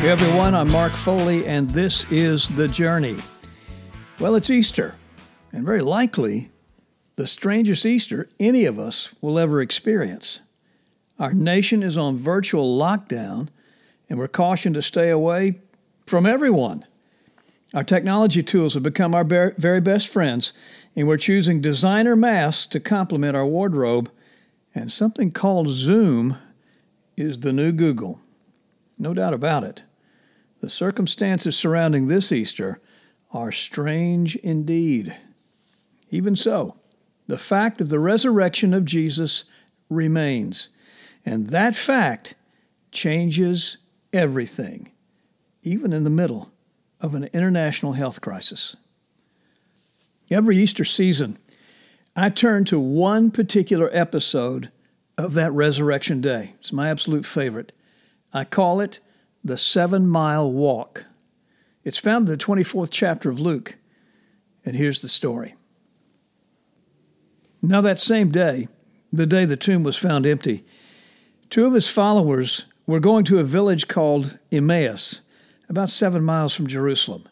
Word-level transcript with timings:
Hey 0.00 0.08
everyone, 0.08 0.54
I'm 0.54 0.72
Mark 0.72 0.92
Foley, 0.92 1.46
and 1.46 1.68
this 1.68 2.10
is 2.10 2.48
The 2.48 2.66
Journey. 2.66 3.18
Well, 4.18 4.34
it's 4.34 4.48
Easter, 4.48 4.94
and 5.52 5.62
very 5.62 5.82
likely 5.82 6.50
the 7.16 7.26
strangest 7.26 7.84
Easter 7.84 8.26
any 8.40 8.64
of 8.64 8.78
us 8.78 9.14
will 9.20 9.38
ever 9.38 9.60
experience. 9.60 10.40
Our 11.18 11.34
nation 11.34 11.82
is 11.82 11.98
on 11.98 12.16
virtual 12.16 12.78
lockdown, 12.78 13.48
and 14.08 14.18
we're 14.18 14.26
cautioned 14.26 14.74
to 14.76 14.82
stay 14.82 15.10
away 15.10 15.60
from 16.06 16.24
everyone. 16.24 16.86
Our 17.74 17.84
technology 17.84 18.42
tools 18.42 18.72
have 18.72 18.82
become 18.82 19.14
our 19.14 19.24
very 19.24 19.82
best 19.82 20.08
friends, 20.08 20.54
and 20.96 21.06
we're 21.08 21.18
choosing 21.18 21.60
designer 21.60 22.16
masks 22.16 22.64
to 22.68 22.80
complement 22.80 23.36
our 23.36 23.44
wardrobe. 23.44 24.10
And 24.74 24.90
something 24.90 25.30
called 25.30 25.68
Zoom 25.68 26.38
is 27.18 27.40
the 27.40 27.52
new 27.52 27.70
Google. 27.70 28.22
No 28.98 29.12
doubt 29.12 29.34
about 29.34 29.64
it. 29.64 29.82
The 30.60 30.68
circumstances 30.68 31.56
surrounding 31.56 32.06
this 32.06 32.32
Easter 32.32 32.80
are 33.32 33.52
strange 33.52 34.36
indeed. 34.36 35.16
Even 36.10 36.36
so, 36.36 36.76
the 37.26 37.38
fact 37.38 37.80
of 37.80 37.88
the 37.88 38.00
resurrection 38.00 38.74
of 38.74 38.84
Jesus 38.84 39.44
remains, 39.88 40.68
and 41.24 41.48
that 41.50 41.76
fact 41.76 42.34
changes 42.92 43.78
everything, 44.12 44.90
even 45.62 45.92
in 45.92 46.04
the 46.04 46.10
middle 46.10 46.50
of 47.00 47.14
an 47.14 47.30
international 47.32 47.92
health 47.92 48.20
crisis. 48.20 48.76
Every 50.30 50.56
Easter 50.58 50.84
season, 50.84 51.38
I 52.14 52.28
turn 52.28 52.64
to 52.66 52.78
one 52.78 53.30
particular 53.30 53.88
episode 53.92 54.70
of 55.16 55.34
that 55.34 55.52
resurrection 55.52 56.20
day. 56.20 56.54
It's 56.60 56.72
my 56.72 56.90
absolute 56.90 57.24
favorite. 57.24 57.72
I 58.32 58.44
call 58.44 58.80
it 58.80 58.98
the 59.44 59.56
Seven 59.56 60.06
Mile 60.08 60.50
Walk. 60.50 61.04
It's 61.84 61.98
found 61.98 62.28
in 62.28 62.36
the 62.36 62.44
24th 62.44 62.88
chapter 62.90 63.30
of 63.30 63.40
Luke. 63.40 63.76
And 64.64 64.76
here's 64.76 65.00
the 65.00 65.08
story. 65.08 65.54
Now, 67.62 67.80
that 67.80 67.98
same 67.98 68.30
day, 68.30 68.68
the 69.12 69.26
day 69.26 69.44
the 69.44 69.56
tomb 69.56 69.82
was 69.82 69.96
found 69.96 70.26
empty, 70.26 70.64
two 71.50 71.66
of 71.66 71.74
his 71.74 71.88
followers 71.88 72.66
were 72.86 73.00
going 73.00 73.24
to 73.24 73.38
a 73.38 73.44
village 73.44 73.88
called 73.88 74.38
Emmaus, 74.50 75.20
about 75.68 75.90
seven 75.90 76.22
miles 76.22 76.54
from 76.54 76.66
Jerusalem. 76.66 77.24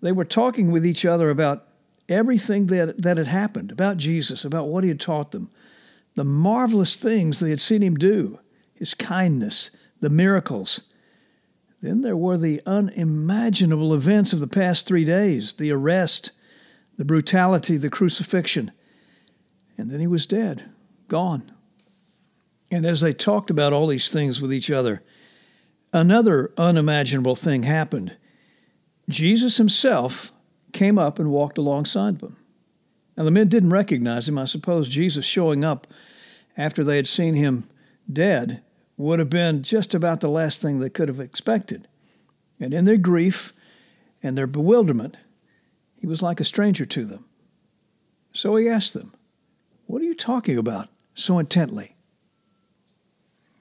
They 0.00 0.12
were 0.12 0.24
talking 0.24 0.70
with 0.70 0.86
each 0.86 1.04
other 1.04 1.30
about 1.30 1.66
everything 2.08 2.66
that, 2.66 3.02
that 3.02 3.16
had 3.16 3.26
happened, 3.26 3.72
about 3.72 3.96
Jesus, 3.96 4.44
about 4.44 4.68
what 4.68 4.84
he 4.84 4.88
had 4.88 5.00
taught 5.00 5.32
them, 5.32 5.50
the 6.14 6.24
marvelous 6.24 6.96
things 6.96 7.40
they 7.40 7.50
had 7.50 7.60
seen 7.60 7.82
him 7.82 7.96
do, 7.96 8.38
his 8.74 8.94
kindness, 8.94 9.70
the 10.00 10.10
miracles. 10.10 10.88
Then 11.84 12.00
there 12.00 12.16
were 12.16 12.38
the 12.38 12.62
unimaginable 12.64 13.92
events 13.92 14.32
of 14.32 14.40
the 14.40 14.46
past 14.46 14.86
three 14.86 15.04
days 15.04 15.52
the 15.52 15.70
arrest, 15.70 16.32
the 16.96 17.04
brutality, 17.04 17.76
the 17.76 17.90
crucifixion. 17.90 18.72
And 19.76 19.90
then 19.90 20.00
he 20.00 20.06
was 20.06 20.24
dead, 20.24 20.72
gone. 21.08 21.52
And 22.70 22.86
as 22.86 23.02
they 23.02 23.12
talked 23.12 23.50
about 23.50 23.74
all 23.74 23.86
these 23.86 24.10
things 24.10 24.40
with 24.40 24.50
each 24.50 24.70
other, 24.70 25.02
another 25.92 26.52
unimaginable 26.56 27.36
thing 27.36 27.64
happened. 27.64 28.16
Jesus 29.10 29.58
himself 29.58 30.32
came 30.72 30.98
up 30.98 31.18
and 31.18 31.30
walked 31.30 31.58
alongside 31.58 32.20
them. 32.20 32.38
Now, 33.14 33.24
the 33.24 33.30
men 33.30 33.48
didn't 33.48 33.74
recognize 33.74 34.26
him. 34.26 34.38
I 34.38 34.46
suppose 34.46 34.88
Jesus 34.88 35.26
showing 35.26 35.66
up 35.66 35.86
after 36.56 36.82
they 36.82 36.96
had 36.96 37.06
seen 37.06 37.34
him 37.34 37.68
dead 38.10 38.62
would 38.96 39.18
have 39.18 39.30
been 39.30 39.62
just 39.62 39.94
about 39.94 40.20
the 40.20 40.28
last 40.28 40.62
thing 40.62 40.78
they 40.78 40.88
could 40.88 41.08
have 41.08 41.20
expected. 41.20 41.88
And 42.60 42.72
in 42.72 42.84
their 42.84 42.96
grief 42.96 43.52
and 44.22 44.38
their 44.38 44.46
bewilderment, 44.46 45.16
he 45.96 46.06
was 46.06 46.22
like 46.22 46.40
a 46.40 46.44
stranger 46.44 46.86
to 46.86 47.04
them. 47.04 47.24
So 48.32 48.56
he 48.56 48.68
asked 48.68 48.94
them, 48.94 49.12
What 49.86 50.02
are 50.02 50.04
you 50.04 50.14
talking 50.14 50.58
about 50.58 50.88
so 51.14 51.38
intently? 51.38 51.92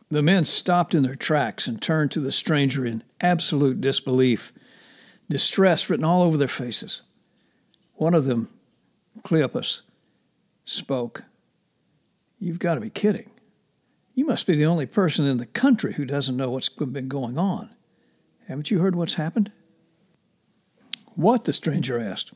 The 0.10 0.22
men 0.22 0.46
stopped 0.46 0.94
in 0.94 1.04
their 1.04 1.16
tracks 1.16 1.68
and 1.68 1.82
turned 1.82 2.12
to 2.12 2.20
the 2.20 2.32
stranger 2.32 2.86
in 2.86 3.04
absolute 3.20 3.82
disbelief, 3.82 4.54
distress 5.30 5.90
written 5.90 6.06
all 6.06 6.22
over 6.22 6.38
their 6.38 6.48
faces. 6.48 7.02
One 7.96 8.14
of 8.14 8.26
them, 8.26 8.50
Cleopas, 9.24 9.82
spoke. 10.66 11.24
You've 12.40 12.60
got 12.60 12.76
to 12.76 12.82
be 12.82 12.90
kidding. 12.90 13.32
You 14.16 14.26
must 14.26 14.46
be 14.46 14.56
the 14.56 14.66
only 14.66 14.86
person 14.86 15.26
in 15.26 15.38
the 15.38 15.46
country 15.46 15.94
who 15.94 16.06
doesn't 16.06 16.38
know 16.38 16.52
what's 16.52 16.70
been 16.70 17.08
going 17.08 17.38
on. 17.38 17.70
Haven't 18.48 18.70
you 18.70 18.80
heard 18.80 18.96
what's 18.96 19.16
happened? 19.16 19.52
What? 21.16 21.46
the 21.46 21.54
stranger 21.54 22.00
asked. 22.00 22.34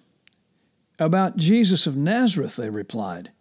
About 1.00 1.38
Jesus 1.38 1.86
of 1.86 1.96
Nazareth, 1.96 2.56
they 2.56 2.70
replied. 2.70 3.32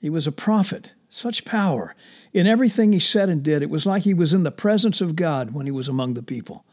He 0.00 0.10
was 0.10 0.26
a 0.26 0.32
prophet, 0.32 0.92
such 1.08 1.44
power. 1.44 1.94
In 2.34 2.46
everything 2.46 2.92
he 2.92 3.00
said 3.00 3.30
and 3.30 3.42
did, 3.42 3.62
it 3.62 3.70
was 3.70 3.86
like 3.86 4.02
he 4.02 4.12
was 4.12 4.34
in 4.34 4.42
the 4.42 4.50
presence 4.50 5.00
of 5.00 5.16
God 5.16 5.54
when 5.54 5.66
he 5.66 5.72
was 5.72 5.88
among 5.88 6.14
the 6.14 6.22
people. 6.22 6.64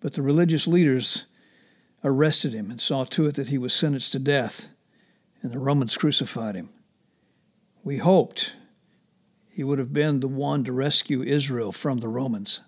But 0.00 0.12
the 0.12 0.22
religious 0.22 0.66
leaders 0.66 1.24
arrested 2.04 2.52
him 2.52 2.70
and 2.70 2.80
saw 2.80 3.04
to 3.04 3.26
it 3.26 3.34
that 3.36 3.48
he 3.48 3.58
was 3.58 3.72
sentenced 3.72 4.12
to 4.12 4.18
death, 4.18 4.68
and 5.42 5.52
the 5.52 5.58
Romans 5.58 5.96
crucified 5.96 6.54
him. 6.54 6.68
We 7.82 7.98
hoped 7.98 8.52
he 9.58 9.64
would 9.64 9.80
have 9.80 9.92
been 9.92 10.20
the 10.20 10.28
one 10.28 10.62
to 10.62 10.70
rescue 10.72 11.20
Israel 11.20 11.72
from 11.72 11.98
the 11.98 12.06
Romans. 12.06 12.60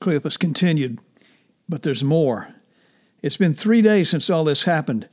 Cleopas 0.00 0.38
continued, 0.38 1.00
But 1.68 1.82
there's 1.82 2.02
more. 2.02 2.48
It's 3.20 3.36
been 3.36 3.52
three 3.52 3.82
days 3.82 4.08
since 4.08 4.30
all 4.30 4.44
this 4.44 4.62
happened, 4.62 5.06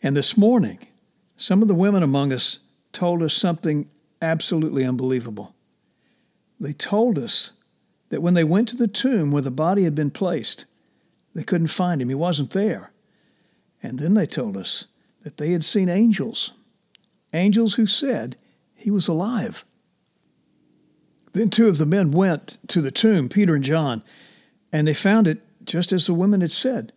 and 0.00 0.16
this 0.16 0.36
morning, 0.36 0.78
some 1.36 1.60
of 1.60 1.66
the 1.66 1.74
women 1.74 2.04
among 2.04 2.32
us 2.32 2.60
told 2.92 3.20
us 3.20 3.34
something 3.34 3.90
absolutely 4.20 4.84
unbelievable. 4.84 5.56
They 6.60 6.72
told 6.72 7.18
us 7.18 7.50
that 8.10 8.22
when 8.22 8.34
they 8.34 8.44
went 8.44 8.68
to 8.68 8.76
the 8.76 8.86
tomb 8.86 9.32
where 9.32 9.42
the 9.42 9.50
body 9.50 9.82
had 9.82 9.96
been 9.96 10.12
placed, 10.12 10.66
they 11.34 11.42
couldn't 11.42 11.66
find 11.66 12.00
him. 12.00 12.08
He 12.08 12.14
wasn't 12.14 12.52
there. 12.52 12.92
And 13.82 13.98
then 13.98 14.14
they 14.14 14.26
told 14.26 14.56
us 14.56 14.84
that 15.24 15.38
they 15.38 15.50
had 15.50 15.64
seen 15.64 15.88
angels, 15.88 16.52
angels 17.32 17.74
who 17.74 17.86
said 17.86 18.36
he 18.82 18.90
was 18.90 19.08
alive. 19.08 19.64
Then 21.32 21.48
two 21.48 21.68
of 21.68 21.78
the 21.78 21.86
men 21.86 22.10
went 22.10 22.58
to 22.68 22.80
the 22.80 22.90
tomb, 22.90 23.28
Peter 23.28 23.54
and 23.54 23.64
John, 23.64 24.02
and 24.72 24.86
they 24.86 24.94
found 24.94 25.26
it 25.26 25.40
just 25.64 25.92
as 25.92 26.06
the 26.06 26.14
women 26.14 26.40
had 26.40 26.52
said, 26.52 26.92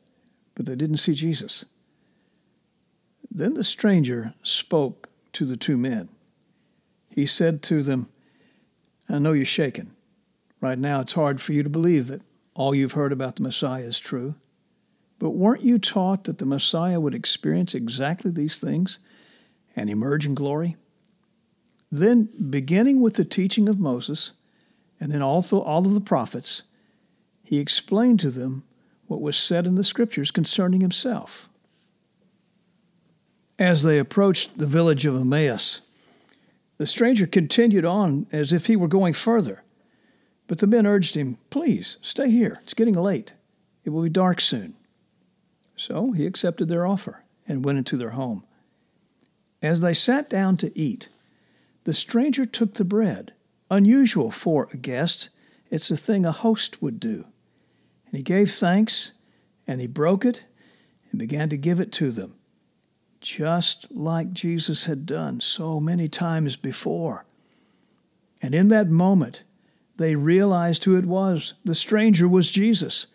but 0.56 0.66
they 0.66 0.75
didn't 0.75 0.97
see 0.97 1.13
Jesus. 1.13 1.63
Then 3.31 3.53
the 3.53 3.63
stranger 3.63 4.34
spoke 4.44 5.09
to 5.34 5.45
the 5.45 5.57
two 5.57 5.78
men. 5.78 6.09
He 7.09 7.25
said 7.25 7.62
to 7.63 7.84
them, 7.84 8.09
I 9.07 9.19
know 9.19 9.34
you're 9.34 9.45
shaken. 9.45 9.91
Right 10.62 10.79
now, 10.79 11.01
it's 11.01 11.13
hard 11.13 11.40
for 11.40 11.53
you 11.53 11.62
to 11.63 11.69
believe 11.69 12.07
that 12.07 12.22
all 12.56 12.74
you've 12.74 12.94
heard 12.94 13.12
about 13.12 13.35
the 13.35 13.44
Messiah 13.44 13.84
is 13.84 14.00
true. 14.00 14.35
But 15.19 15.31
weren't 15.31 15.63
you 15.63 15.78
taught 15.78 16.24
that 16.24 16.40
the 16.40 16.45
Messiah 16.45 17.00
would 17.00 17.13
experience 17.13 17.75
exactly 17.75 18.31
these 18.31 18.57
things 18.57 19.00
and 19.75 19.90
emerge 19.90 20.25
in 20.25 20.34
glory? 20.34 20.75
Then, 22.00 22.28
beginning 22.50 23.00
with 23.00 23.13
the 23.13 23.23
teaching 23.23 23.69
of 23.69 23.79
Moses, 23.79 24.33
and 25.00 25.13
then 25.13 25.22
also 25.22 25.61
all 25.61 25.85
of 25.85 25.94
the 25.94 26.01
prophets, 26.01 26.63
he 27.42 27.57
explained 27.57 28.19
to 28.19 28.31
them 28.31 28.63
what 29.07 29.21
was 29.21 29.38
said 29.38 29.65
in 29.65 29.75
the 29.75 29.83
scriptures 29.83 30.30
concerning 30.30 30.81
himself. 30.81 31.47
As 33.57 33.83
they 33.83 33.97
approached 33.97 34.57
the 34.57 34.65
village 34.65 35.06
of 35.06 35.15
Emmaus, 35.15 35.81
the 36.77 36.86
stranger 36.86 37.25
continued 37.25 37.86
on 37.86 38.27
as 38.30 38.51
if 38.51 38.65
he 38.65 38.75
were 38.75 38.89
going 38.89 39.13
further. 39.13 39.63
But 40.48 40.57
the 40.57 40.68
men 40.68 40.86
urged 40.86 41.15
him, 41.15 41.38
Please, 41.50 41.95
stay 42.01 42.30
here. 42.30 42.59
It's 42.63 42.74
getting 42.74 42.95
late. 42.95 43.31
It 43.86 43.91
will 43.91 44.03
be 44.03 44.09
dark 44.09 44.41
soon. 44.41 44.74
So 45.77 46.12
he 46.12 46.25
accepted 46.25 46.68
their 46.68 46.86
offer 46.86 47.24
and 47.48 47.63
went 47.63 47.77
into 47.77 47.95
their 47.95 48.12
home. 48.12 48.44
As 49.62 49.80
they 49.80 49.94
sat 49.94 50.30
down 50.30 50.57
to 50.57 50.77
eat, 50.77 51.07
the 51.86 51.94
stranger 51.94 52.46
took 52.46 52.74
the 52.74 52.84
bread, 52.84 53.34
unusual 53.72 54.32
for 54.32 54.68
a 54.74 54.78
guest. 54.78 55.30
It's 55.70 55.90
a 55.90 55.98
thing 55.98 56.26
a 56.26 56.32
host 56.32 56.82
would 56.82 57.00
do. 57.00 57.26
And 58.08 58.18
he 58.18 58.24
gave 58.24 58.52
thanks, 58.52 59.14
and 59.66 59.80
he 59.80 59.88
broke 59.88 60.26
it, 60.26 60.44
and 61.10 61.20
began 61.20 61.48
to 61.50 61.58
give 61.58 61.80
it 61.80 61.92
to 61.94 62.12
them, 62.12 62.34
just 63.22 63.88
like 63.92 64.34
Jesus 64.34 64.86
had 64.86 65.06
done 65.06 65.40
so 65.42 65.80
many 65.80 66.10
times 66.10 66.56
before. 66.56 67.26
And 68.42 68.54
in 68.54 68.68
that 68.70 68.90
moment, 68.90 69.44
they 69.98 70.16
realized 70.16 70.84
who 70.84 70.98
it 70.98 71.06
was. 71.06 71.54
The 71.64 71.76
stranger 71.76 72.28
was 72.28 72.52
Jesus. 72.52 73.08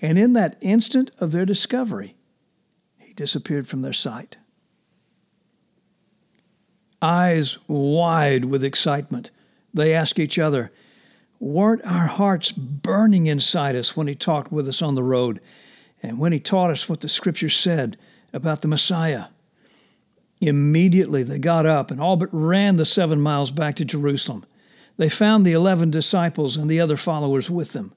And 0.00 0.18
in 0.18 0.32
that 0.32 0.56
instant 0.60 1.10
of 1.18 1.32
their 1.32 1.44
discovery, 1.44 2.16
he 2.98 3.12
disappeared 3.12 3.68
from 3.68 3.82
their 3.82 3.92
sight 3.92 4.38
eyes 7.00 7.58
wide 7.68 8.44
with 8.44 8.64
excitement. 8.64 9.30
They 9.72 9.94
ask 9.94 10.18
each 10.18 10.38
other, 10.38 10.70
Weren't 11.40 11.84
our 11.84 12.06
hearts 12.06 12.50
burning 12.50 13.26
inside 13.26 13.76
us 13.76 13.96
when 13.96 14.08
he 14.08 14.14
talked 14.14 14.50
with 14.50 14.68
us 14.68 14.82
on 14.82 14.94
the 14.96 15.02
road 15.02 15.40
and 16.02 16.18
when 16.18 16.32
he 16.32 16.40
taught 16.40 16.70
us 16.70 16.88
what 16.88 17.00
the 17.00 17.08
scripture 17.08 17.50
said 17.50 17.96
about 18.32 18.60
the 18.60 18.68
Messiah? 18.68 19.26
Immediately 20.40 21.24
they 21.24 21.38
got 21.38 21.66
up 21.66 21.90
and 21.90 22.00
all 22.00 22.16
but 22.16 22.28
ran 22.32 22.76
the 22.76 22.84
seven 22.84 23.20
miles 23.20 23.50
back 23.50 23.76
to 23.76 23.84
Jerusalem. 23.84 24.44
They 24.96 25.08
found 25.08 25.46
the 25.46 25.52
eleven 25.52 25.90
disciples 25.90 26.56
and 26.56 26.68
the 26.68 26.80
other 26.80 26.96
followers 26.96 27.48
with 27.48 27.72
them. 27.72 27.92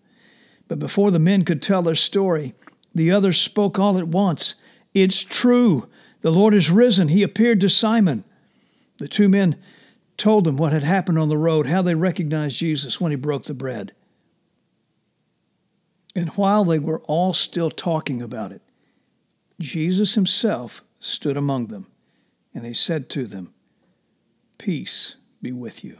But 0.68 0.80
before 0.80 1.12
the 1.12 1.19
men 1.19 1.44
could 1.44 1.62
tell 1.62 1.81
their 1.81 1.95
story, 1.95 2.53
the 2.94 3.12
others 3.12 3.39
spoke 3.39 3.80
all 3.80 3.98
at 3.98 4.07
once. 4.07 4.56
It's 4.94 5.24
true. 5.24 5.88
The 6.21 6.31
Lord 6.31 6.53
is 6.53 6.69
risen. 6.69 7.07
He 7.07 7.24
appeared 7.24 7.59
to 7.62 7.69
Simon. 7.69 8.24
The 9.01 9.07
two 9.07 9.30
men 9.30 9.56
told 10.15 10.44
them 10.44 10.57
what 10.57 10.74
had 10.74 10.83
happened 10.83 11.18
on 11.18 11.27
the 11.27 11.36
road, 11.36 11.65
how 11.65 11.81
they 11.81 11.95
recognized 11.95 12.57
Jesus 12.57 13.01
when 13.01 13.12
he 13.12 13.15
broke 13.15 13.45
the 13.45 13.56
bread. 13.56 13.94
And 16.15 16.30
while 16.30 16.63
they 16.63 16.77
were 16.77 17.01
all 17.06 17.33
still 17.33 17.71
talking 17.71 18.21
about 18.21 18.51
it, 18.51 18.62
Jesus 19.59 20.13
himself 20.13 20.83
stood 21.00 21.36
among 21.36 21.65
them, 21.65 21.88
and 22.53 22.63
he 22.63 22.75
said 22.75 23.09
to 23.09 23.25
them, 23.25 23.51
Peace 24.59 25.15
be 25.42 25.51
with 25.51 25.83
you. 25.83 25.98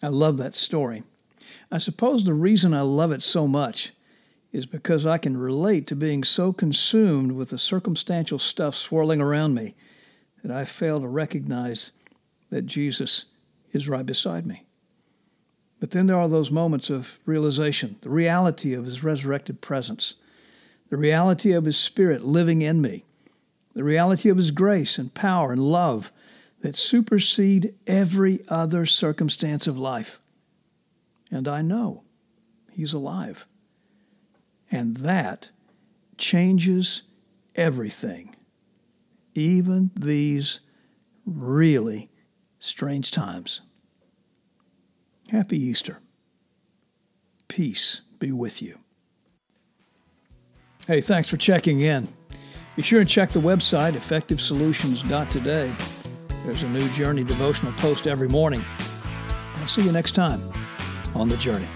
I 0.00 0.06
love 0.06 0.36
that 0.36 0.54
story. 0.54 1.02
I 1.68 1.78
suppose 1.78 2.22
the 2.22 2.32
reason 2.32 2.72
I 2.72 2.82
love 2.82 3.10
it 3.10 3.24
so 3.24 3.48
much 3.48 3.92
is 4.52 4.66
because 4.66 5.04
I 5.04 5.18
can 5.18 5.36
relate 5.36 5.88
to 5.88 5.96
being 5.96 6.22
so 6.22 6.52
consumed 6.52 7.32
with 7.32 7.50
the 7.50 7.58
circumstantial 7.58 8.38
stuff 8.38 8.76
swirling 8.76 9.20
around 9.20 9.54
me 9.54 9.74
that 10.46 10.56
I 10.56 10.64
fail 10.64 11.00
to 11.00 11.08
recognize 11.08 11.90
that 12.50 12.66
Jesus 12.66 13.24
is 13.72 13.88
right 13.88 14.06
beside 14.06 14.46
me. 14.46 14.62
But 15.80 15.90
then 15.90 16.06
there 16.06 16.18
are 16.18 16.28
those 16.28 16.52
moments 16.52 16.88
of 16.88 17.18
realization, 17.26 17.96
the 18.02 18.10
reality 18.10 18.72
of 18.72 18.84
his 18.84 19.02
resurrected 19.02 19.60
presence, 19.60 20.14
the 20.88 20.96
reality 20.96 21.50
of 21.50 21.64
his 21.64 21.76
spirit 21.76 22.24
living 22.24 22.62
in 22.62 22.80
me, 22.80 23.04
the 23.74 23.82
reality 23.82 24.28
of 24.28 24.36
his 24.36 24.52
grace 24.52 24.98
and 24.98 25.12
power 25.12 25.50
and 25.50 25.60
love 25.60 26.12
that 26.60 26.76
supersede 26.76 27.74
every 27.88 28.38
other 28.48 28.86
circumstance 28.86 29.66
of 29.66 29.76
life. 29.76 30.20
And 31.28 31.48
I 31.48 31.60
know 31.60 32.04
he's 32.70 32.92
alive. 32.92 33.46
And 34.70 34.98
that 34.98 35.48
changes 36.16 37.02
everything, 37.56 38.35
even 39.36 39.90
these 39.94 40.60
really 41.24 42.10
strange 42.58 43.10
times. 43.10 43.60
Happy 45.28 45.58
Easter. 45.58 45.98
Peace 47.48 48.02
be 48.18 48.32
with 48.32 48.62
you. 48.62 48.78
Hey, 50.86 51.00
thanks 51.00 51.28
for 51.28 51.36
checking 51.36 51.80
in. 51.80 52.08
Be 52.76 52.82
sure 52.82 53.00
and 53.00 53.08
check 53.08 53.30
the 53.30 53.40
website, 53.40 53.92
effectivesolutions.today. 53.92 55.72
There's 56.44 56.62
a 56.62 56.68
new 56.68 56.88
Journey 56.90 57.24
devotional 57.24 57.72
post 57.72 58.06
every 58.06 58.28
morning. 58.28 58.64
I'll 59.56 59.66
see 59.66 59.82
you 59.82 59.92
next 59.92 60.12
time 60.12 60.40
on 61.14 61.28
the 61.28 61.36
Journey. 61.38 61.66